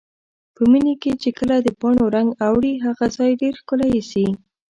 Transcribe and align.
په 0.55 0.61
مني 0.71 0.95
کې 1.01 1.11
چې 1.21 1.29
کله 1.39 1.55
د 1.61 1.67
پاڼو 1.79 2.05
رنګ 2.15 2.29
اوړي، 2.47 2.73
هغه 2.85 3.05
ځای 3.17 3.31
ډېر 3.41 3.53
ښکلی 3.61 3.87
ایسي. 3.95 4.27